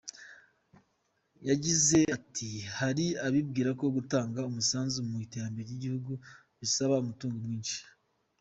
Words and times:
Yagize 1.49 1.99
ati 2.17 2.49
“Hari 2.77 3.05
abibwira 3.27 3.69
ko 3.79 3.85
gutanga 3.95 4.39
umusanzu 4.49 4.97
mu 5.07 5.15
iteramber 5.25 5.63
ry’igihugu 5.67 6.11
bisaba 6.59 7.01
umutungo 7.03 7.37
mwinshi. 7.47 7.77